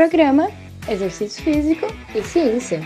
[0.00, 0.48] Programa
[0.88, 2.80] Exercício Físico e Ciência.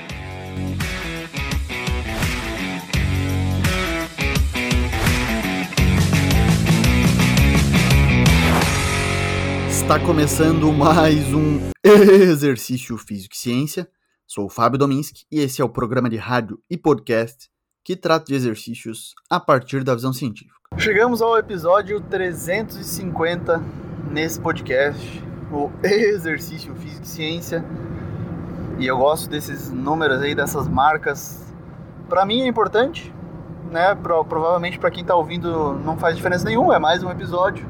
[9.70, 13.88] Está começando mais um Exercício Físico e Ciência.
[14.26, 17.48] Sou o Fábio Dominski e esse é o programa de rádio e podcast
[17.84, 20.56] que trata de exercícios a partir da visão científica.
[20.76, 23.62] Chegamos ao episódio 350
[24.10, 25.22] nesse podcast,
[25.52, 27.64] o Exercício Físico e Ciência.
[28.78, 31.54] E eu gosto desses números aí, dessas marcas.
[32.08, 33.14] Para mim é importante,
[33.70, 33.94] né?
[33.94, 37.66] Pro, provavelmente para quem está ouvindo não faz diferença nenhuma, é mais um episódio.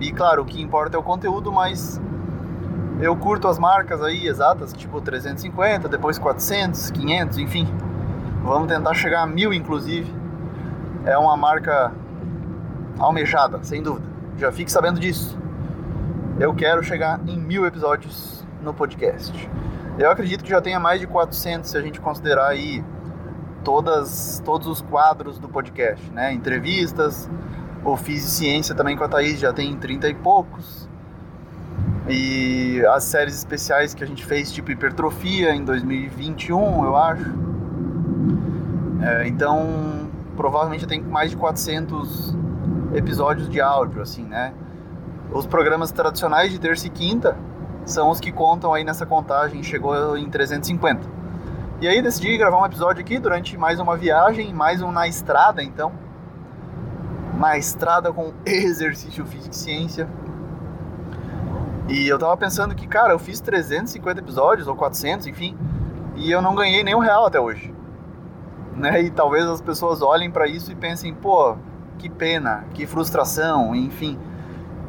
[0.00, 2.00] E claro, o que importa é o conteúdo, mas
[3.00, 7.68] eu curto as marcas aí exatas, tipo 350, depois 400, 500, enfim.
[8.42, 10.12] Vamos tentar chegar a mil, inclusive.
[11.04, 11.92] É uma marca
[12.98, 14.06] almejada, sem dúvida.
[14.36, 15.38] Já fique sabendo disso.
[16.40, 19.50] Eu quero chegar em mil episódios no podcast.
[19.98, 22.84] Eu acredito que já tenha mais de 400 se a gente considerar aí
[23.64, 26.32] todas, todos os quadros do podcast, né?
[26.32, 27.28] Entrevistas,
[27.84, 30.88] o Fiz Ciência também com a Thaís já tem 30 e poucos.
[32.08, 37.34] E as séries especiais que a gente fez, tipo hipertrofia, em 2021, eu acho.
[39.02, 42.36] É, então, provavelmente tenho mais de 400
[42.94, 44.54] episódios de áudio, assim, né?
[45.30, 47.36] Os programas tradicionais de terça e quinta
[47.84, 51.06] são os que contam aí nessa contagem, chegou em 350.
[51.80, 55.62] E aí decidi gravar um episódio aqui durante mais uma viagem, mais um na estrada,
[55.62, 55.92] então.
[57.38, 60.08] Na estrada com exercício físico e ciência.
[61.88, 65.56] E eu tava pensando que, cara, eu fiz 350 episódios, ou 400, enfim,
[66.16, 67.72] e eu não ganhei nenhum real até hoje.
[68.74, 69.02] Né?
[69.02, 71.56] E talvez as pessoas olhem para isso e pensem, pô,
[71.98, 74.18] que pena, que frustração, enfim.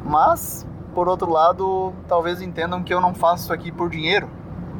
[0.04, 4.28] Mas, por outro lado, talvez entendam que eu não faço isso aqui por dinheiro,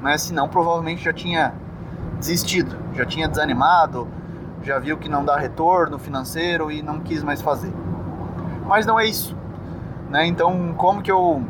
[0.02, 0.16] né?
[0.18, 1.54] Senão provavelmente já tinha
[2.18, 4.08] desistido, já tinha desanimado,
[4.62, 7.72] já viu que não dá retorno financeiro e não quis mais fazer.
[8.66, 9.36] Mas não é isso,
[10.10, 10.26] né?
[10.26, 11.42] Então, como que eu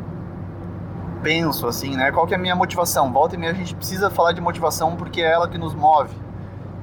[1.21, 2.11] penso assim, né?
[2.11, 3.11] Qual que é a minha motivação?
[3.11, 6.15] Volta e meia a gente precisa falar de motivação porque é ela que nos move.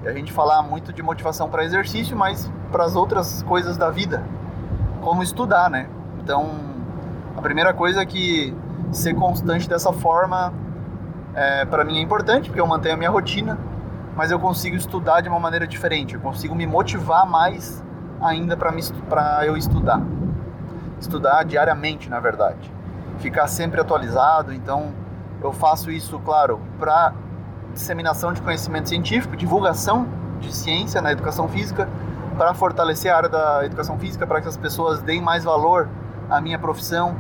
[0.03, 3.91] E a gente falar muito de motivação para exercício, mas para as outras coisas da
[3.91, 4.25] vida,
[5.01, 5.89] como estudar, né?
[6.21, 6.78] Então,
[7.39, 8.55] a primeira coisa é que
[8.93, 10.53] ser constante dessa forma
[11.35, 13.59] é, para mim é importante, porque eu mantenho a minha rotina,
[14.17, 17.83] mas eu consigo estudar de uma maneira diferente, eu consigo me motivar mais
[18.21, 20.03] ainda para eu estudar.
[21.01, 22.79] Estudar diariamente, na verdade
[23.19, 24.53] ficar sempre atualizado.
[24.53, 24.93] Então,
[25.43, 27.13] eu faço isso, claro, para
[27.73, 30.07] disseminação de conhecimento científico, divulgação
[30.41, 31.89] de ciência na educação física,
[32.37, 35.89] para fortalecer a área da educação física, para que as pessoas deem mais valor
[36.31, 37.17] à minha profissão,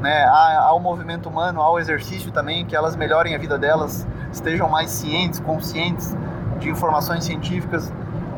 [0.00, 4.90] né, ao movimento humano, ao exercício também, que elas melhorem a vida delas, estejam mais
[4.90, 6.16] cientes, conscientes
[6.58, 7.92] de informações científicas,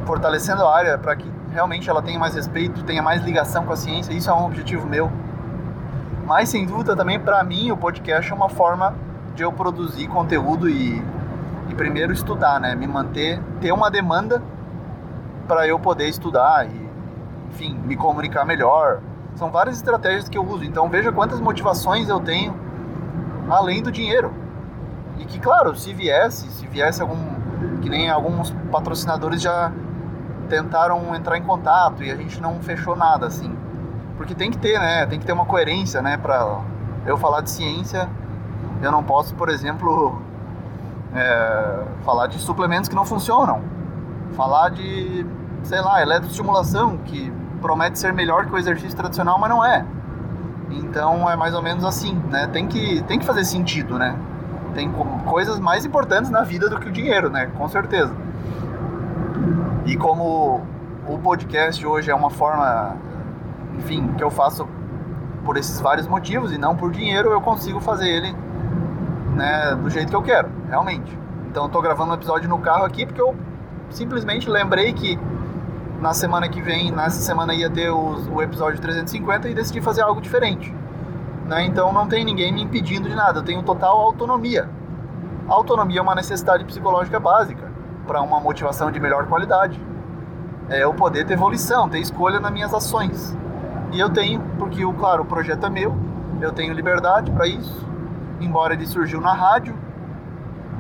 [0.07, 3.77] fortalecendo a área para que realmente ela tenha mais respeito, tenha mais ligação com a
[3.77, 4.13] ciência.
[4.13, 5.11] Isso é um objetivo meu.
[6.27, 8.95] Mas sem dúvida também para mim o podcast é uma forma
[9.35, 11.03] de eu produzir conteúdo e,
[11.69, 12.75] e primeiro estudar, né?
[12.75, 14.43] Me manter, ter uma demanda
[15.47, 16.91] para eu poder estudar e,
[17.49, 19.01] enfim, me comunicar melhor.
[19.38, 20.65] São várias estratégias que eu uso.
[20.65, 22.53] Então veja quantas motivações eu tenho
[23.49, 24.32] além do dinheiro.
[25.16, 27.16] E que, claro, se viesse, se viesse algum.
[27.81, 29.71] que nem alguns patrocinadores já
[30.49, 33.56] tentaram entrar em contato e a gente não fechou nada assim.
[34.16, 35.06] Porque tem que ter, né?
[35.06, 36.16] Tem que ter uma coerência, né?
[36.16, 36.60] Pra
[37.06, 38.09] eu falar de ciência,
[38.82, 40.20] eu não posso, por exemplo,
[41.15, 43.62] é, falar de suplementos que não funcionam.
[44.32, 45.25] Falar de,
[45.62, 49.85] sei lá, eletroestimulação, que promete ser melhor que o exercício tradicional, mas não é.
[50.71, 52.47] Então é mais ou menos assim, né?
[52.49, 54.17] Tem que, tem que fazer sentido, né?
[54.75, 54.91] Tem
[55.27, 57.51] coisas mais importantes na vida do que o dinheiro, né?
[57.57, 58.15] Com certeza.
[59.87, 60.63] E como
[61.07, 62.97] o podcast hoje é uma forma
[63.79, 64.69] enfim, que eu faço
[65.45, 68.35] por esses vários motivos e não por dinheiro, eu consigo fazer ele
[69.35, 71.19] né, do jeito que eu quero, realmente.
[71.49, 73.35] Então eu tô gravando um episódio no carro aqui porque eu
[73.91, 75.19] simplesmente lembrei que
[75.99, 80.03] na semana que vem, nessa semana ia ter os, o episódio 350 e decidi fazer
[80.03, 80.75] algo diferente.
[81.47, 81.65] Né?
[81.65, 84.69] Então não tem ninguém me impedindo de nada, eu tenho total autonomia.
[85.49, 87.73] Autonomia é uma necessidade psicológica básica
[88.06, 89.81] para uma motivação de melhor qualidade.
[90.69, 93.37] É eu poder ter evolução, ter escolha nas minhas ações.
[93.91, 95.97] E eu tenho, porque, claro, o projeto é meu,
[96.41, 97.87] eu tenho liberdade para isso,
[98.39, 99.75] embora ele surgiu na rádio,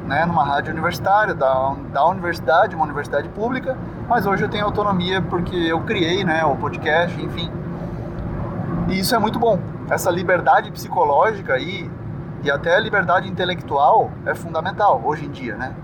[0.06, 3.76] né, numa rádio universitária, da, da universidade, uma universidade pública,
[4.08, 7.50] mas hoje eu tenho autonomia porque eu criei né, o podcast, enfim.
[8.88, 9.60] E isso é muito bom.
[9.90, 11.90] Essa liberdade psicológica aí
[12.42, 15.74] e até a liberdade intelectual é fundamental hoje em dia, né?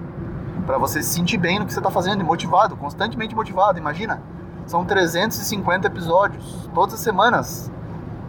[0.65, 3.79] Para você se sentir bem no que você está fazendo e motivado, constantemente motivado.
[3.79, 4.23] Imagina,
[4.67, 7.70] são 350 episódios todas as semanas.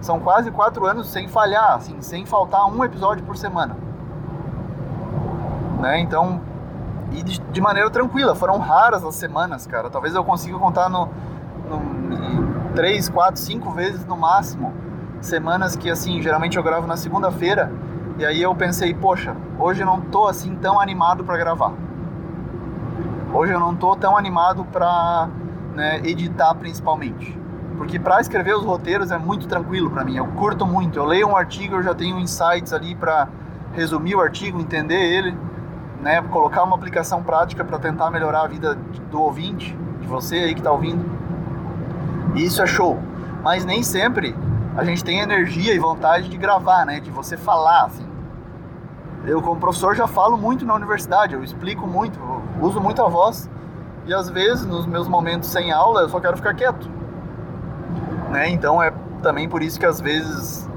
[0.01, 3.77] São quase quatro anos sem falhar, assim, sem faltar um episódio por semana.
[5.79, 5.99] Né?
[5.99, 6.41] Então,
[7.11, 8.35] e de, de maneira tranquila.
[8.35, 9.89] Foram raras as semanas, cara.
[9.89, 11.09] Talvez eu consiga contar no,
[11.69, 14.73] no três, quatro, cinco vezes no máximo
[15.21, 17.71] semanas que assim geralmente eu gravo na segunda-feira
[18.17, 21.73] e aí eu pensei, poxa, hoje eu não tô assim tão animado para gravar.
[23.33, 25.27] Hoje eu não tô tão animado para
[25.73, 27.37] né, editar principalmente.
[27.77, 30.15] Porque para escrever os roteiros é muito tranquilo para mim.
[30.15, 30.97] Eu curto muito.
[30.97, 33.27] Eu leio um artigo, eu já tenho insights ali para
[33.73, 35.37] resumir o artigo, entender ele,
[36.05, 38.75] né, colocar uma aplicação prática para tentar melhorar a vida
[39.09, 41.03] do ouvinte, de você aí que está ouvindo.
[42.35, 42.99] E isso é show.
[43.41, 44.35] Mas nem sempre
[44.77, 48.07] a gente tem energia e vontade de gravar, né, de você falar assim.
[49.25, 53.07] Eu como professor já falo muito na universidade, eu explico muito, eu uso muito a
[53.07, 53.49] voz
[54.05, 56.87] e às vezes nos meus momentos sem aula eu só quero ficar quieto,
[58.29, 58.47] né?
[58.49, 58.93] Então é
[59.23, 60.69] também por isso que às vezes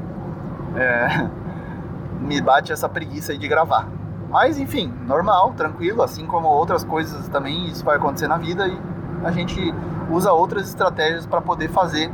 [0.75, 1.29] é,
[2.19, 3.98] me bate essa preguiça aí de gravar.
[4.29, 8.79] Mas enfim, normal, tranquilo, assim como outras coisas também isso vai acontecer na vida e
[9.25, 9.75] a gente
[10.11, 12.13] usa outras estratégias para poder fazer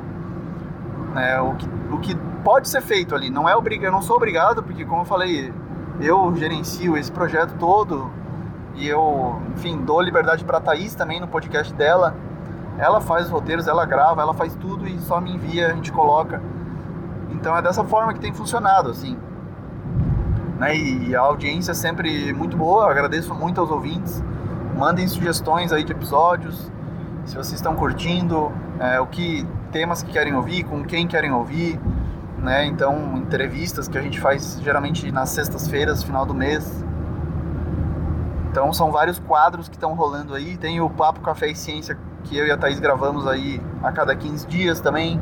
[1.13, 2.15] né, o, que, o que
[2.45, 3.31] pode ser feito ali.
[3.31, 5.53] Não é obrigado, não sou obrigado, porque como eu falei,
[6.01, 8.11] eu gerencio esse projeto todo
[8.77, 12.15] e eu, enfim, dou liberdade para a Thaís também no podcast dela.
[12.79, 15.93] Ela faz os roteiros, ela grava, ela faz tudo e só me envia, a gente
[15.93, 16.43] coloca.
[17.31, 19.17] Então é dessa forma que tem funcionado, assim.
[20.59, 20.77] Né?
[20.77, 24.23] E a audiência é sempre muito boa, agradeço muito aos ouvintes.
[24.77, 26.71] Mandem sugestões aí de episódios,
[27.25, 31.81] se vocês estão curtindo, é, o que temas que querem ouvir, com quem querem ouvir
[32.45, 32.67] né?
[32.67, 36.85] Então, entrevistas que a gente faz geralmente nas sextas-feiras, final do mês.
[38.51, 40.57] Então, são vários quadros que estão rolando aí.
[40.59, 44.15] Tem o Papo Café e Ciência, que eu e a Thaís gravamos aí a cada
[44.15, 45.21] 15 dias também.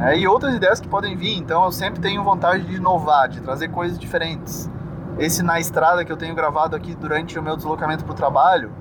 [0.00, 1.36] É, e outras ideias que podem vir.
[1.36, 4.70] Então, eu sempre tenho vontade de inovar, de trazer coisas diferentes.
[5.18, 8.72] Esse Na Estrada que eu tenho gravado aqui durante o meu deslocamento para o trabalho,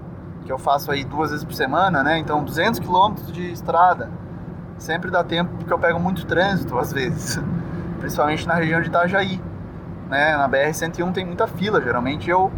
[0.46, 2.18] que eu faço aí duas vezes por semana, né?
[2.20, 4.10] Então, 200 quilômetros de estrada
[4.78, 7.42] sempre dá tempo porque eu pego muito trânsito às vezes,
[8.00, 9.42] principalmente na região de Itajaí.
[10.10, 10.38] Né?
[10.38, 12.52] Na BR-101 tem muita fila, geralmente eu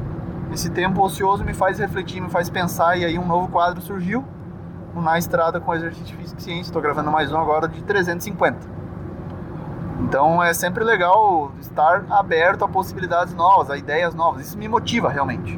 [0.51, 4.25] esse tempo ocioso me faz refletir, me faz pensar e aí um novo quadro surgiu,
[4.95, 6.69] Na Estrada com Exercício Físico e Ciência.
[6.69, 8.57] Estou gravando mais um agora de 350.
[10.01, 14.47] Então é sempre legal estar aberto a possibilidades novas, a ideias novas.
[14.47, 15.57] Isso me motiva realmente.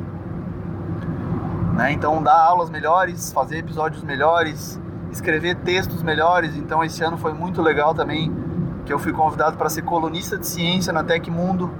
[1.73, 1.93] Né?
[1.93, 4.79] Então dar aulas melhores, fazer episódios melhores,
[5.11, 6.55] escrever textos melhores.
[6.55, 8.31] Então esse ano foi muito legal também
[8.85, 11.73] que eu fui convidado para ser colunista de ciência na Tecmundo.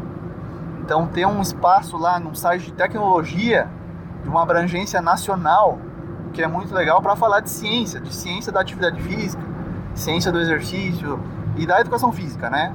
[0.80, 3.69] Então ter um espaço lá num site de tecnologia
[4.24, 5.80] de uma abrangência nacional,
[6.31, 9.44] que é muito legal para falar de ciência, de ciência da atividade física,
[9.94, 11.19] ciência do exercício
[11.57, 12.74] e da educação física, né?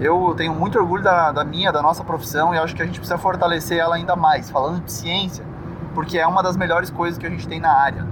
[0.00, 2.98] Eu tenho muito orgulho da, da minha, da nossa profissão e acho que a gente
[2.98, 5.44] precisa fortalecer ela ainda mais, falando de ciência,
[5.94, 8.04] porque é uma das melhores coisas que a gente tem na área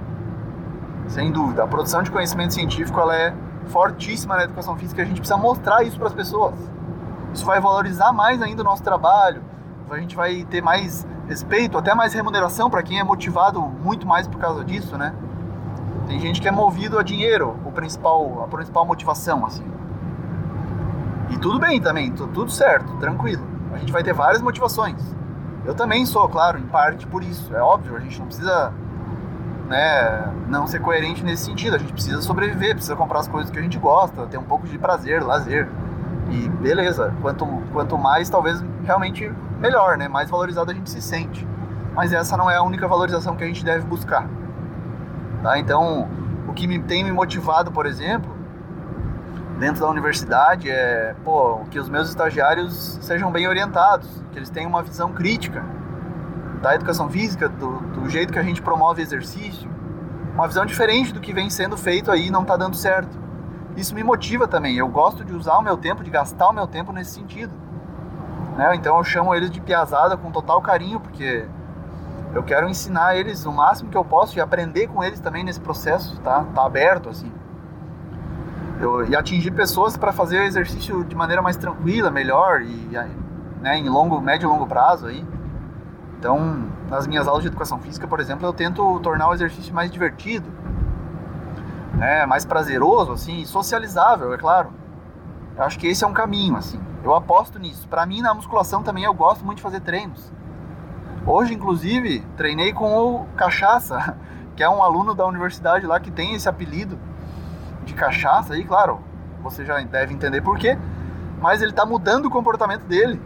[1.11, 1.63] sem dúvida.
[1.63, 3.33] A produção de conhecimento científico ela é
[3.67, 6.55] fortíssima na educação física e a gente precisa mostrar isso para as pessoas.
[7.33, 9.41] Isso vai valorizar mais ainda o nosso trabalho,
[9.91, 14.27] a gente vai ter mais respeito, até mais remuneração para quem é motivado muito mais
[14.27, 15.13] por causa disso, né?
[16.07, 19.65] Tem gente que é movido a dinheiro, o principal, a principal motivação, assim.
[21.29, 23.45] E tudo bem também, tudo certo, tranquilo.
[23.73, 25.01] A gente vai ter várias motivações.
[25.65, 27.53] Eu também sou, claro, em parte por isso.
[27.55, 28.73] É óbvio, a gente não precisa
[29.67, 31.75] né, não ser coerente nesse sentido.
[31.75, 34.67] A gente precisa sobreviver, precisa comprar as coisas que a gente gosta, ter um pouco
[34.67, 35.69] de prazer, lazer.
[36.29, 40.07] E beleza, quanto, quanto mais, talvez realmente melhor, né?
[40.07, 41.47] Mais valorizado a gente se sente.
[41.93, 44.27] Mas essa não é a única valorização que a gente deve buscar.
[45.43, 45.57] Tá?
[45.59, 46.09] Então,
[46.47, 48.35] o que me, tem me motivado, por exemplo,
[49.59, 54.69] dentro da universidade é pô, que os meus estagiários sejam bem orientados, que eles tenham
[54.69, 55.63] uma visão crítica
[56.61, 59.69] da educação física, do, do jeito que a gente promove exercício,
[60.33, 63.19] uma visão diferente do que vem sendo feito aí e não está dando certo.
[63.75, 64.75] Isso me motiva também.
[64.77, 67.53] Eu gosto de usar o meu tempo, de gastar o meu tempo nesse sentido.
[68.57, 68.75] Né?
[68.75, 71.45] Então eu chamo eles de piazada com total carinho, porque
[72.33, 75.59] eu quero ensinar eles o máximo que eu posso e aprender com eles também nesse
[75.59, 76.45] processo, tá?
[76.55, 77.31] Tá aberto assim.
[78.79, 82.89] Eu, e atingir pessoas para fazer o exercício de maneira mais tranquila, melhor e
[83.61, 85.25] né, em longo, médio e longo prazo aí.
[86.17, 89.91] Então, nas minhas aulas de educação física, por exemplo, eu tento tornar o exercício mais
[89.91, 90.47] divertido,
[91.93, 94.71] né, mais prazeroso, assim, socializável, é claro.
[95.57, 96.79] Eu acho que esse é um caminho, assim.
[97.03, 97.87] Eu aposto nisso.
[97.87, 100.31] Para mim, na musculação também, eu gosto muito de fazer treinos.
[101.25, 104.17] Hoje, inclusive, treinei com o Cachaça,
[104.55, 106.97] que é um aluno da universidade lá que tem esse apelido
[107.83, 108.99] de cachaça aí, claro,
[109.41, 110.77] você já deve entender por quê,
[111.39, 113.21] mas ele está mudando o comportamento dele.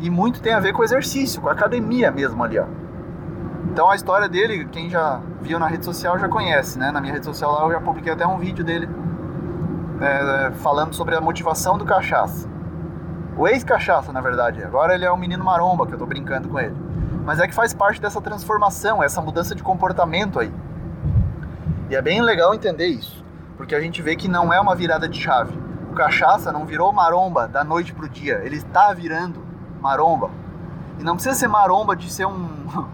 [0.00, 2.66] E muito tem a ver com o exercício, com a academia mesmo ali, ó.
[3.70, 6.90] Então a história dele, quem já viu na rede social já conhece, né?
[6.90, 8.88] Na minha rede social lá eu já publiquei até um vídeo dele
[10.00, 12.48] é, falando sobre a motivação do cachaça.
[13.42, 14.62] O ex-cachaça, na verdade.
[14.62, 16.76] Agora ele é um menino maromba, que eu tô brincando com ele.
[17.24, 20.54] Mas é que faz parte dessa transformação, essa mudança de comportamento aí.
[21.90, 23.24] E é bem legal entender isso,
[23.56, 25.58] porque a gente vê que não é uma virada de chave.
[25.90, 29.44] O cachaça não virou maromba da noite pro dia, ele está virando
[29.80, 30.30] maromba.
[31.00, 32.48] E não precisa ser maromba de ser um,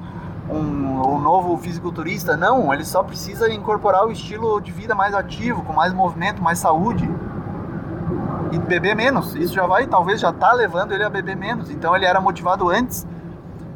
[0.48, 2.72] um, um novo fisiculturista, não.
[2.72, 7.06] Ele só precisa incorporar o estilo de vida mais ativo, com mais movimento, mais saúde.
[8.50, 9.34] E beber menos.
[9.34, 11.70] Isso já vai, talvez já tá levando ele a beber menos.
[11.70, 13.06] Então ele era motivado antes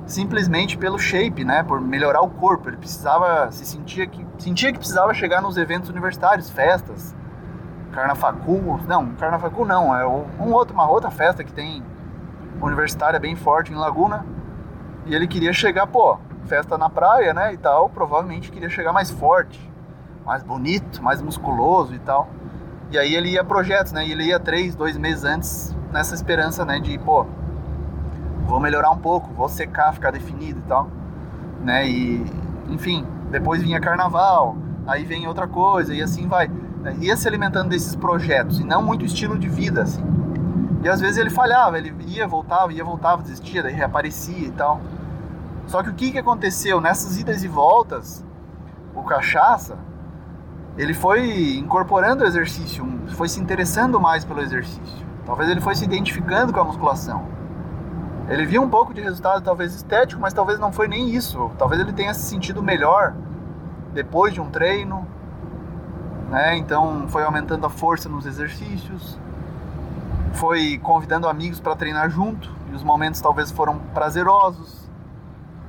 [0.07, 2.69] simplesmente pelo shape, né, por melhorar o corpo.
[2.69, 7.14] Ele precisava, se sentia que sentia que precisava chegar nos eventos universitários, festas,
[7.93, 11.83] Carnafacu, não, Carnafacu não, é um outro, uma outra festa que tem
[12.61, 14.25] universitária bem forte em Laguna.
[15.05, 19.11] E ele queria chegar, pô, festa na praia, né, e tal, provavelmente queria chegar mais
[19.11, 19.71] forte,
[20.25, 22.29] mais bonito, mais musculoso e tal.
[22.92, 26.64] E aí ele ia projetos, né, e ele ia três, dois meses antes nessa esperança,
[26.64, 27.26] né, de, pô,
[28.46, 30.90] vou melhorar um pouco, vou secar, ficar definido e tal,
[31.62, 31.88] né?
[31.88, 32.25] E
[32.68, 34.56] enfim, depois vinha carnaval,
[34.87, 36.50] aí vem outra coisa e assim vai.
[37.00, 40.04] Ia se alimentando desses projetos e não muito estilo de vida assim.
[40.82, 44.80] E às vezes ele falhava, ele ia, voltava, ia, voltava, desistia, daí reaparecia e tal.
[45.66, 48.25] Só que o que, que aconteceu nessas idas e voltas?
[48.94, 49.78] O cachaça,
[50.76, 55.07] ele foi incorporando o exercício, foi se interessando mais pelo exercício.
[55.26, 57.26] Talvez ele foi se identificando com a musculação.
[58.29, 61.50] Ele viu um pouco de resultado, talvez estético, mas talvez não foi nem isso.
[61.59, 63.14] Talvez ele tenha se sentido melhor
[63.93, 65.07] depois de um treino,
[66.31, 66.57] né?
[66.57, 69.19] Então foi aumentando a força nos exercícios,
[70.33, 74.88] foi convidando amigos para treinar junto, e os momentos talvez foram prazerosos.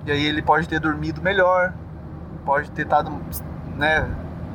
[0.05, 1.73] E aí ele pode ter dormido melhor,
[2.45, 3.11] pode ter estado,
[3.75, 4.07] né,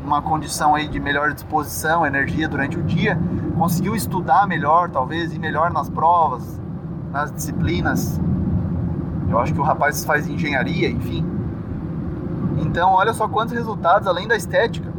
[0.02, 3.18] numa condição aí de melhor disposição, energia durante o dia,
[3.56, 6.60] conseguiu estudar melhor, talvez ir melhor nas provas,
[7.10, 8.20] nas disciplinas.
[9.28, 11.24] Eu acho que o rapaz faz engenharia, enfim.
[12.58, 14.92] Então, olha só quantos resultados, além da estética.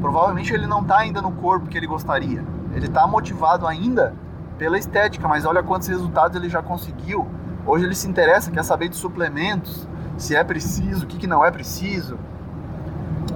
[0.00, 2.44] Provavelmente ele não está ainda no corpo que ele gostaria.
[2.72, 4.14] Ele está motivado ainda
[4.56, 7.26] pela estética, mas olha quantos resultados ele já conseguiu.
[7.66, 11.44] Hoje ele se interessa, quer saber de suplementos, se é preciso, o que, que não
[11.44, 12.18] é preciso,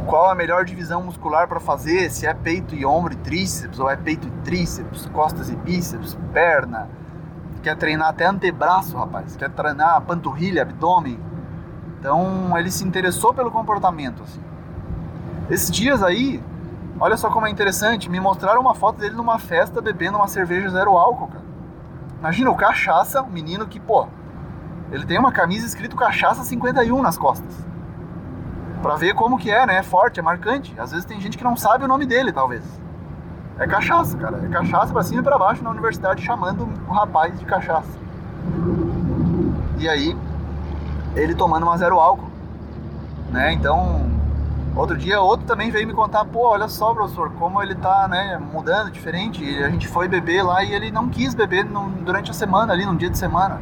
[0.06, 3.88] qual a melhor divisão muscular para fazer, se é peito e ombro e tríceps, ou
[3.88, 6.88] é peito e tríceps, costas e bíceps, perna,
[7.62, 11.18] quer treinar até antebraço, rapaz, quer treinar panturrilha, abdômen.
[11.99, 14.23] Então ele se interessou pelo comportamento.
[14.23, 14.40] Assim.
[15.49, 16.42] Esses dias aí,
[16.99, 20.68] olha só como é interessante, me mostraram uma foto dele numa festa bebendo uma cerveja
[20.68, 21.44] zero álcool, cara.
[22.18, 24.06] Imagina o cachaça, um menino que, pô,
[24.90, 27.72] ele tem uma camisa escrito cachaça 51 nas costas.
[28.82, 29.76] Pra ver como que é, né?
[29.76, 30.74] É forte, é marcante.
[30.76, 32.64] Às vezes tem gente que não sabe o nome dele, talvez.
[33.56, 34.40] É cachaça, cara.
[34.44, 37.96] É cachaça pra cima e pra baixo na universidade chamando o rapaz de cachaça.
[39.78, 40.16] E aí,
[41.14, 42.28] ele tomando uma zero álcool.
[43.30, 43.52] Né?
[43.52, 44.10] Então,
[44.74, 48.36] outro dia, outro também veio me contar, pô, olha só, professor, como ele tá, né,
[48.52, 49.44] mudando, diferente.
[49.44, 52.72] E a gente foi beber lá e ele não quis beber no, durante a semana,
[52.72, 53.60] ali, num dia de semana.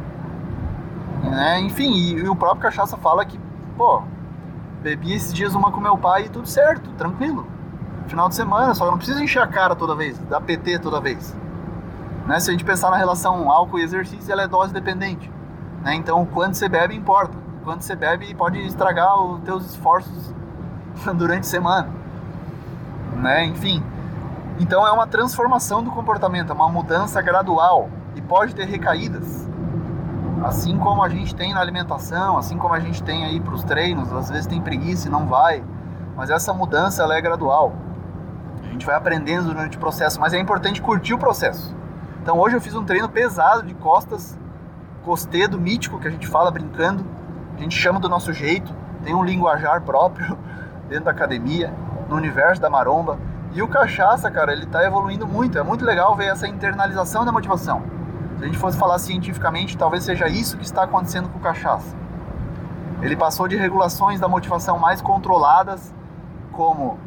[1.23, 1.59] Né?
[1.61, 3.39] Enfim, e, e o próprio cachaça fala que,
[3.77, 4.01] pô,
[4.81, 7.45] bebi esses dias uma com meu pai e tudo certo, tranquilo
[8.11, 11.35] final de semana, só não precisa encher a cara toda vez, dar PT toda vez.
[12.27, 12.39] Né?
[12.39, 15.31] Se a gente pensar na relação álcool e exercício, ela é dose dependente.
[15.81, 15.95] Né?
[15.95, 17.35] Então, quanto você bebe importa.
[17.63, 20.33] Quanto você bebe pode estragar os teus esforços
[21.15, 21.89] durante a semana.
[23.15, 23.45] Né?
[23.45, 23.81] Enfim,
[24.59, 29.47] então é uma transformação do comportamento, é uma mudança gradual e pode ter recaídas.
[30.43, 33.63] Assim como a gente tem na alimentação, assim como a gente tem aí para os
[33.63, 35.63] treinos, às vezes tem preguiça e não vai,
[36.15, 37.73] mas essa mudança ela é gradual
[38.81, 41.75] gente vai aprendendo durante o processo, mas é importante curtir o processo.
[42.21, 44.37] Então hoje eu fiz um treino pesado de costas,
[45.03, 47.05] costedo mítico que a gente fala brincando,
[47.55, 50.37] a gente chama do nosso jeito, tem um linguajar próprio
[50.89, 51.73] dentro da academia,
[52.09, 53.19] no universo da maromba.
[53.53, 55.57] E o cachaça, cara, ele está evoluindo muito.
[55.57, 57.83] É muito legal ver essa internalização da motivação.
[58.41, 61.95] Se a gente fosse falar cientificamente, talvez seja isso que está acontecendo com o cachaça.
[62.99, 65.93] Ele passou de regulações da motivação mais controladas,
[66.51, 66.97] como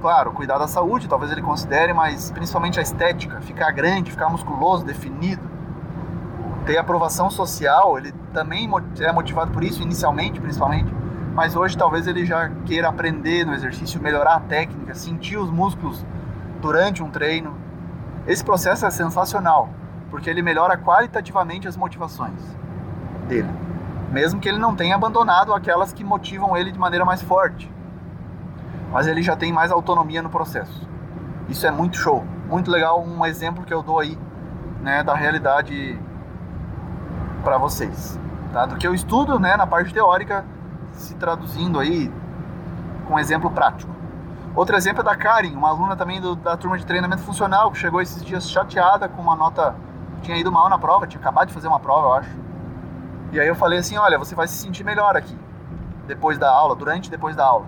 [0.00, 4.84] claro, cuidar da saúde, talvez ele considere, mas principalmente a estética, ficar grande, ficar musculoso,
[4.84, 5.48] definido,
[6.64, 8.68] ter aprovação social, ele também
[8.98, 10.92] é motivado por isso, inicialmente, principalmente,
[11.32, 16.04] mas hoje talvez ele já queira aprender no exercício, melhorar a técnica, sentir os músculos
[16.60, 17.54] durante um treino.
[18.26, 19.70] Esse processo é sensacional,
[20.10, 22.40] porque ele melhora qualitativamente as motivações
[23.28, 23.50] dele,
[24.10, 27.70] mesmo que ele não tenha abandonado aquelas que motivam ele de maneira mais forte.
[28.92, 30.88] Mas ele já tem mais autonomia no processo.
[31.48, 34.18] Isso é muito show, muito legal, um exemplo que eu dou aí,
[34.80, 35.98] né, da realidade
[37.42, 38.18] para vocês,
[38.52, 38.66] tá?
[38.66, 40.44] Do que eu estudo, né, na parte teórica
[40.92, 42.12] se traduzindo aí
[43.06, 43.94] com um exemplo prático.
[44.54, 47.78] Outro exemplo é da Karen, uma aluna também do, da turma de treinamento funcional, que
[47.78, 49.74] chegou esses dias chateada com uma nota,
[50.22, 52.30] tinha ido mal na prova, tinha acabado de fazer uma prova, eu acho.
[53.32, 55.36] E aí eu falei assim, olha, você vai se sentir melhor aqui,
[56.06, 57.66] depois da aula, durante e depois da aula.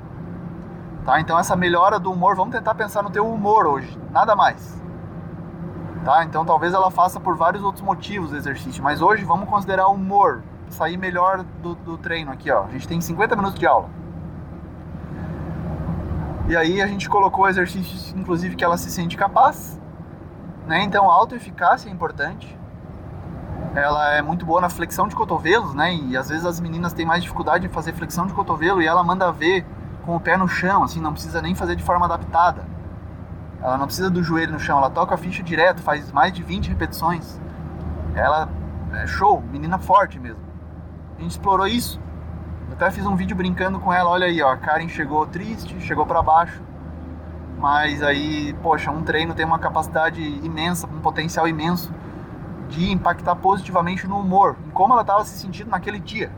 [1.04, 1.20] Tá?
[1.20, 4.82] Então essa melhora do humor, vamos tentar pensar no teu humor hoje, nada mais.
[6.04, 6.24] Tá?
[6.24, 9.94] Então talvez ela faça por vários outros motivos o exercício, mas hoje vamos considerar o
[9.94, 12.64] humor, sair melhor do, do treino aqui, ó.
[12.64, 13.88] A gente tem 50 minutos de aula.
[16.48, 19.78] E aí a gente colocou exercícios, inclusive, que ela se sente capaz.
[20.68, 20.82] Né?
[20.82, 22.56] Então, a autoeficácia é importante.
[23.74, 25.94] Ela é muito boa na flexão de cotovelos, né?
[25.94, 29.02] E às vezes as meninas têm mais dificuldade em fazer flexão de cotovelo e ela
[29.02, 29.64] manda ver
[30.04, 32.66] com o pé no chão, assim, não precisa nem fazer de forma adaptada.
[33.62, 36.42] Ela não precisa do joelho no chão, ela toca a ficha direto, faz mais de
[36.42, 37.40] 20 repetições.
[38.14, 38.48] Ela
[38.92, 40.42] é show, menina forte mesmo.
[41.18, 42.00] A gente explorou isso.
[42.68, 45.80] Eu até fiz um vídeo brincando com ela, olha aí, ó, a Karen chegou triste,
[45.80, 46.62] chegou para baixo.
[47.58, 51.92] Mas aí, poxa, um treino tem uma capacidade imensa, um potencial imenso
[52.68, 56.30] de impactar positivamente no humor, em como ela estava se sentindo naquele dia.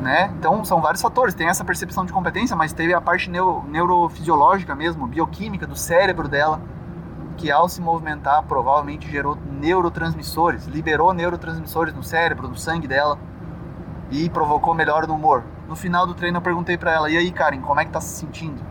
[0.00, 0.32] Né?
[0.38, 1.34] Então são vários fatores.
[1.34, 6.28] Tem essa percepção de competência, mas teve a parte neuro, neurofisiológica mesmo, bioquímica do cérebro
[6.28, 6.60] dela,
[7.36, 13.18] que ao se movimentar provavelmente gerou neurotransmissores, liberou neurotransmissores no cérebro, no sangue dela
[14.10, 15.44] e provocou melhora no humor.
[15.68, 18.00] No final do treino eu perguntei para ela: "E aí, Karen, como é que tá
[18.00, 18.69] se sentindo?"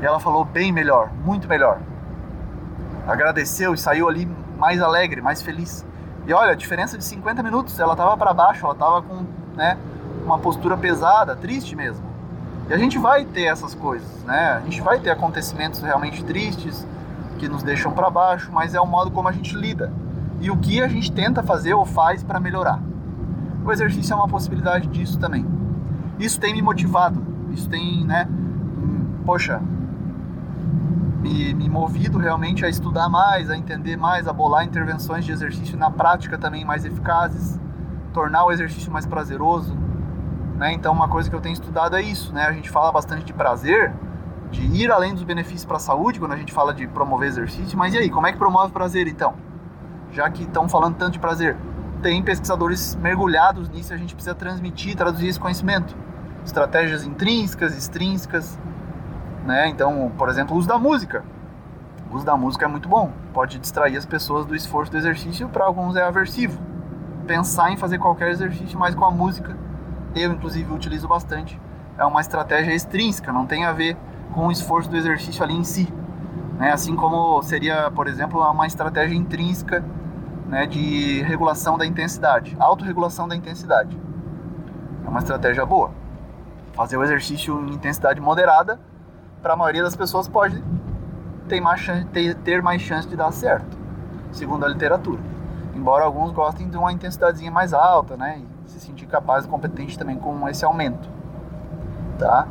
[0.00, 1.78] E ela falou: "Bem melhor, muito melhor."
[3.06, 4.28] Agradeceu e saiu ali
[4.58, 5.86] mais alegre, mais feliz.
[6.26, 9.76] E olha, a diferença de 50 minutos, ela tava para baixo, ela tava com, né,
[10.24, 12.04] uma postura pesada, triste mesmo.
[12.68, 14.54] E a gente vai ter essas coisas, né?
[14.56, 16.86] A gente vai ter acontecimentos realmente tristes
[17.38, 19.92] que nos deixam para baixo, mas é o modo como a gente lida
[20.40, 22.80] e o que a gente tenta fazer ou faz para melhorar
[23.64, 25.46] o exercício é uma possibilidade disso também.
[26.18, 28.28] Isso tem me motivado, isso tem, né,
[29.24, 29.60] poxa,
[31.24, 35.78] me, me movido realmente a estudar mais, a entender mais, a bolar intervenções de exercício
[35.78, 37.58] na prática também mais eficazes,
[38.12, 39.74] tornar o exercício mais prazeroso,
[40.56, 40.74] né?
[40.74, 42.44] Então uma coisa que eu tenho estudado é isso, né?
[42.44, 43.94] A gente fala bastante de prazer,
[44.50, 47.76] de ir além dos benefícios para a saúde quando a gente fala de promover exercício,
[47.78, 49.32] mas e aí, como é que promove prazer então?
[50.12, 51.56] Já que estão falando tanto de prazer,
[52.02, 55.96] tem pesquisadores mergulhados nisso, a gente precisa transmitir, traduzir esse conhecimento.
[56.44, 58.58] Estratégias intrínsecas, extrínsecas,
[59.44, 59.68] né?
[59.68, 61.24] Então, por exemplo, o uso da música.
[62.10, 65.48] O uso da música é muito bom, pode distrair as pessoas do esforço do exercício,
[65.48, 66.60] para alguns é aversivo.
[67.26, 69.56] Pensar em fazer qualquer exercício, mas com a música,
[70.14, 71.60] eu inclusive utilizo bastante,
[71.98, 73.96] é uma estratégia extrínseca, não tem a ver
[74.32, 75.92] com o esforço do exercício ali em si.
[76.58, 76.72] Né?
[76.72, 79.84] Assim como seria, por exemplo, uma estratégia intrínseca
[80.46, 83.98] né, de regulação da intensidade, autorregulação da intensidade.
[85.04, 85.90] É uma estratégia boa.
[86.72, 88.78] Fazer o exercício em intensidade moderada,
[89.44, 90.64] para a maioria das pessoas pode
[91.46, 93.76] ter mais, chance, ter, ter mais chance de dar certo,
[94.32, 95.20] segundo a literatura.
[95.74, 99.98] Embora alguns gostem de uma intensidadezinha mais alta, né, e se sentir capaz e competente
[99.98, 101.06] também com esse aumento,
[102.18, 102.48] tá?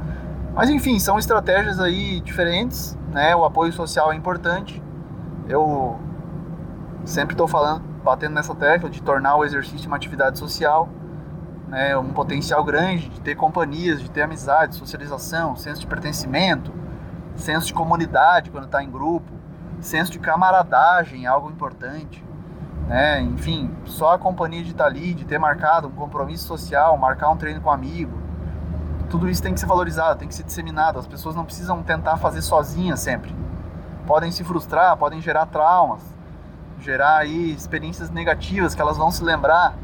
[0.53, 3.35] Mas enfim, são estratégias aí diferentes, né?
[3.35, 4.79] O apoio social é importante.
[5.49, 5.97] Eu
[7.05, 10.87] sempre estou falando batendo nessa tecla de tornar o exercício uma atividade social,
[11.69, 16.82] né, um potencial grande de ter companhias, de ter amizade, socialização, senso de pertencimento,
[17.35, 19.31] senso de comunidade quando está em grupo,
[19.79, 22.23] senso de camaradagem, algo importante.
[22.87, 23.21] Né?
[23.21, 27.29] Enfim, só a companhia de estar tá ali, de ter marcado um compromisso social, marcar
[27.29, 28.23] um treino com um amigo,
[29.09, 30.97] tudo isso tem que ser valorizado, tem que ser disseminado.
[30.97, 33.35] As pessoas não precisam tentar fazer sozinhas sempre.
[34.07, 36.01] Podem se frustrar, podem gerar traumas,
[36.79, 39.75] gerar aí experiências negativas que elas vão se lembrar.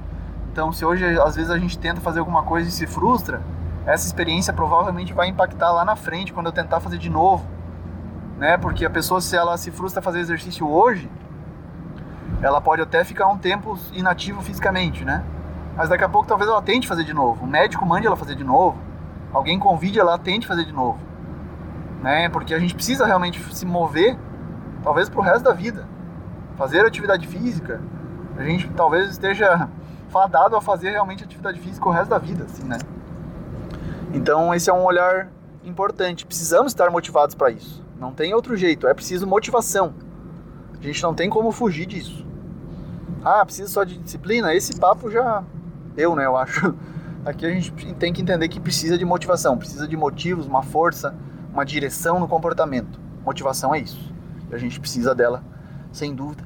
[0.52, 3.42] Então, se hoje às vezes a gente tenta fazer alguma coisa e se frustra,
[3.89, 7.43] essa experiência provavelmente vai impactar lá na frente quando eu tentar fazer de novo,
[8.38, 8.56] né?
[8.56, 11.10] Porque a pessoa se ela se frustra fazer exercício hoje,
[12.39, 15.23] ela pode até ficar um tempo inativo fisicamente, né?
[15.75, 17.45] Mas daqui a pouco talvez ela tente fazer de novo.
[17.45, 18.78] O médico mande ela fazer de novo.
[19.34, 20.99] Alguém convide ela tente fazer de novo,
[22.04, 22.30] né?
[22.30, 24.15] Porque a gente precisa realmente se mover,
[24.84, 25.88] talvez para o resto da vida
[26.58, 27.82] fazer atividade física
[28.38, 29.69] A gente talvez esteja
[30.10, 32.78] fadado a fazer realmente atividade física o resto da vida, assim, né?
[34.13, 35.32] Então esse é um olhar
[35.63, 36.26] importante.
[36.26, 37.84] Precisamos estar motivados para isso.
[38.00, 38.88] Não tem outro jeito.
[38.88, 39.93] É preciso motivação.
[40.80, 42.26] A gente não tem como fugir disso.
[43.24, 44.54] Ah, precisa só de disciplina?
[44.54, 45.43] Esse papo já
[45.93, 46.26] deu, né?
[46.26, 46.74] Eu acho.
[47.26, 51.13] Aqui a gente tem que entender que precisa de motivação, precisa de motivos, uma força,
[51.52, 53.00] uma direção no comportamento.
[53.26, 54.13] Motivação é isso.
[54.50, 55.43] E a gente precisa dela,
[55.91, 56.43] sem dúvida.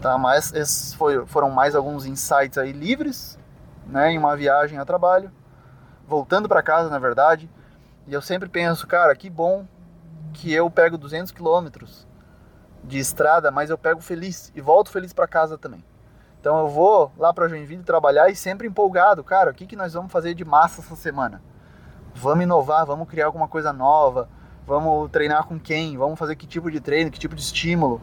[0.00, 0.18] Tá?
[0.18, 0.94] Mas esses
[1.26, 3.38] foram mais alguns insights aí livres,
[3.86, 4.12] né?
[4.12, 5.30] Em uma viagem a trabalho,
[6.10, 7.48] voltando para casa, na verdade.
[8.08, 9.64] E eu sempre penso, cara, que bom
[10.34, 12.06] que eu pego 200 quilômetros
[12.82, 15.84] de estrada, mas eu pego feliz e volto feliz para casa também.
[16.40, 19.92] Então eu vou lá para Joinville trabalhar e sempre empolgado, cara, o que, que nós
[19.92, 21.40] vamos fazer de massa essa semana?
[22.14, 24.28] Vamos inovar, vamos criar alguma coisa nova,
[24.66, 28.00] vamos treinar com quem, vamos fazer que tipo de treino, que tipo de estímulo.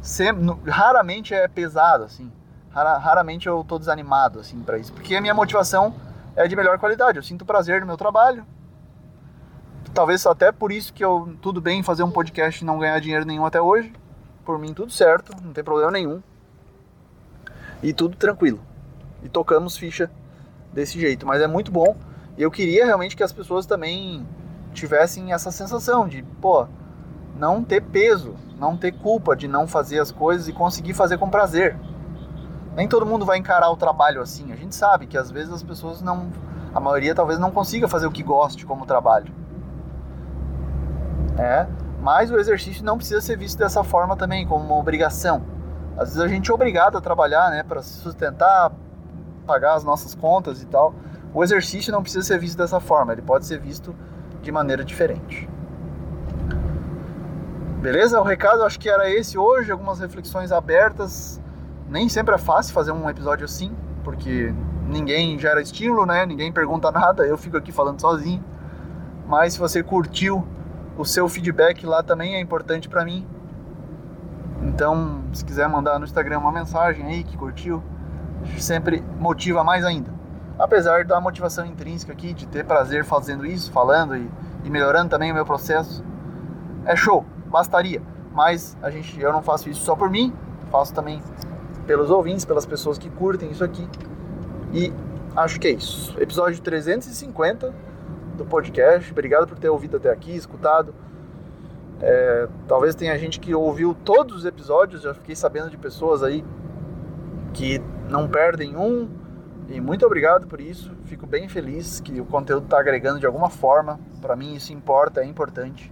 [0.00, 2.32] Sempre, raramente é pesado, assim.
[2.72, 4.92] raramente eu tô desanimado, assim, para isso.
[4.92, 5.94] Porque a minha motivação
[6.36, 7.18] é de melhor qualidade.
[7.18, 8.44] Eu sinto prazer no meu trabalho.
[9.92, 13.24] Talvez até por isso que eu, tudo bem fazer um podcast e não ganhar dinheiro
[13.24, 13.92] nenhum até hoje.
[14.44, 16.22] Por mim, tudo certo, não tem problema nenhum.
[17.82, 18.60] E tudo tranquilo.
[19.22, 20.10] E tocamos ficha
[20.72, 21.26] desse jeito.
[21.26, 21.96] Mas é muito bom.
[22.36, 24.26] E eu queria realmente que as pessoas também
[24.72, 26.66] tivessem essa sensação de, pô,
[27.36, 31.30] não ter peso, não ter culpa de não fazer as coisas e conseguir fazer com
[31.30, 31.76] prazer.
[32.74, 34.52] Nem todo mundo vai encarar o trabalho assim.
[34.52, 36.30] A gente sabe que às vezes as pessoas não.
[36.74, 39.32] A maioria talvez não consiga fazer o que goste como trabalho.
[41.38, 41.66] É,
[42.00, 45.42] mas o exercício não precisa ser visto dessa forma também, como uma obrigação.
[45.96, 48.72] Às vezes a gente é obrigado a trabalhar, né, para se sustentar,
[49.46, 50.94] pagar as nossas contas e tal.
[51.32, 53.94] O exercício não precisa ser visto dessa forma, ele pode ser visto
[54.42, 55.48] de maneira diferente.
[57.80, 58.20] Beleza?
[58.20, 61.40] O recado acho que era esse hoje, algumas reflexões abertas.
[61.88, 64.52] Nem sempre é fácil fazer um episódio assim, porque
[64.86, 66.24] ninguém gera estímulo, né?
[66.26, 68.42] Ninguém pergunta nada, eu fico aqui falando sozinho.
[69.26, 70.46] Mas se você curtiu,
[70.96, 73.26] o seu feedback lá também é importante para mim.
[74.62, 77.82] Então, se quiser mandar no Instagram uma mensagem aí que curtiu,
[78.58, 80.12] sempre motiva mais ainda.
[80.58, 84.30] Apesar da motivação intrínseca aqui, de ter prazer fazendo isso, falando e,
[84.64, 86.04] e melhorando também o meu processo,
[86.84, 88.00] é show, bastaria.
[88.32, 90.32] Mas a gente, eu não faço isso só por mim,
[90.70, 91.20] faço também
[91.86, 93.86] pelos ouvintes, pelas pessoas que curtem isso aqui.
[94.72, 94.92] E
[95.36, 96.14] acho que é isso.
[96.20, 97.72] Episódio 350
[98.36, 99.10] do podcast.
[99.12, 100.94] Obrigado por ter ouvido até aqui, escutado.
[102.00, 106.44] É, talvez tenha gente que ouviu todos os episódios, já fiquei sabendo de pessoas aí
[107.52, 109.08] que não perdem um.
[109.68, 110.92] E muito obrigado por isso.
[111.04, 113.98] Fico bem feliz que o conteúdo está agregando de alguma forma.
[114.20, 115.90] Para mim isso importa, é importante.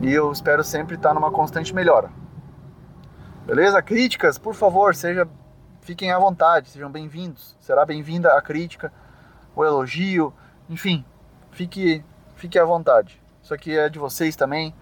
[0.00, 2.10] E eu espero sempre estar numa constante melhora.
[3.50, 3.82] Beleza?
[3.82, 5.26] Críticas, por favor, seja,
[5.80, 7.56] fiquem à vontade, sejam bem-vindos.
[7.58, 8.92] Será bem-vinda a crítica,
[9.56, 10.32] o elogio,
[10.68, 11.04] enfim,
[11.50, 12.04] fique,
[12.36, 13.20] fique à vontade.
[13.42, 14.72] Isso aqui é de vocês também.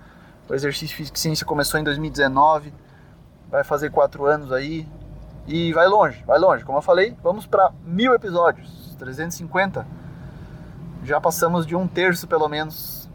[0.46, 2.74] O exercício físico e ciência começou em 2019,
[3.48, 4.86] vai fazer quatro anos aí
[5.46, 6.62] e vai longe, vai longe.
[6.62, 9.86] Como eu falei, vamos para mil episódios, 350.
[11.04, 13.08] Já passamos de um terço pelo menos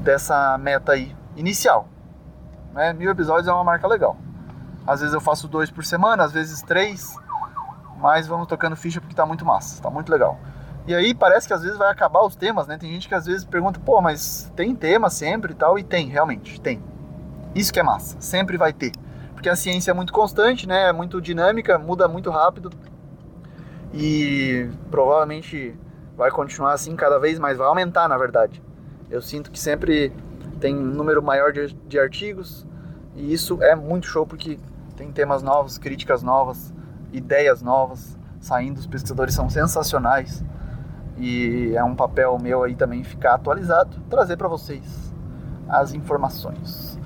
[0.00, 1.86] dessa meta aí inicial.
[2.74, 2.92] Né?
[2.92, 4.16] Mil episódios é uma marca legal.
[4.86, 7.14] Às vezes eu faço dois por semana, às vezes três,
[7.98, 10.38] mas vamos tocando ficha porque tá muito massa, tá muito legal.
[10.86, 12.76] E aí parece que às vezes vai acabar os temas, né?
[12.76, 16.08] Tem gente que às vezes pergunta, pô, mas tem tema sempre e tal, e tem,
[16.08, 16.82] realmente, tem.
[17.54, 18.90] Isso que é massa, sempre vai ter.
[19.32, 20.88] Porque a ciência é muito constante, né?
[20.88, 22.70] É muito dinâmica, muda muito rápido.
[23.94, 25.78] E provavelmente
[26.16, 28.60] vai continuar assim cada vez mais, vai aumentar na verdade.
[29.08, 30.12] Eu sinto que sempre
[30.58, 32.66] tem um número maior de, de artigos,
[33.14, 34.58] e isso é muito show porque
[34.96, 36.72] tem temas novos, críticas novas,
[37.12, 40.44] ideias novas saindo, os pesquisadores são sensacionais.
[41.16, 45.14] E é um papel meu aí também ficar atualizado, trazer para vocês
[45.68, 46.98] as informações.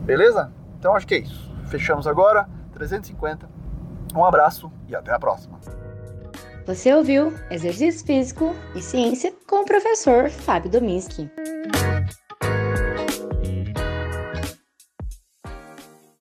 [0.00, 0.52] Beleza?
[0.78, 1.52] Então acho que é isso.
[1.66, 3.48] Fechamos agora, 350.
[4.14, 5.58] Um abraço e até a próxima.
[6.66, 11.30] Você ouviu Exercício Físico e Ciência com o professor Fábio Dominski.